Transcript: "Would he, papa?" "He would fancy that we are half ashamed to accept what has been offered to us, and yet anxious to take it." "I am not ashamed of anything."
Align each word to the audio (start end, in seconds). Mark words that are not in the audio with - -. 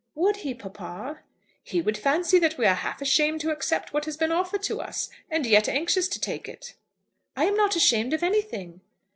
"Would 0.15 0.37
he, 0.37 0.55
papa?" 0.55 1.19
"He 1.61 1.79
would 1.79 1.95
fancy 1.95 2.39
that 2.39 2.57
we 2.57 2.65
are 2.65 2.73
half 2.73 3.03
ashamed 3.03 3.39
to 3.41 3.51
accept 3.51 3.93
what 3.93 4.05
has 4.05 4.17
been 4.17 4.31
offered 4.31 4.63
to 4.63 4.81
us, 4.81 5.11
and 5.29 5.45
yet 5.45 5.69
anxious 5.69 6.07
to 6.07 6.19
take 6.19 6.49
it." 6.49 6.73
"I 7.35 7.45
am 7.45 7.55
not 7.55 7.75
ashamed 7.75 8.13
of 8.13 8.23
anything." 8.23 8.81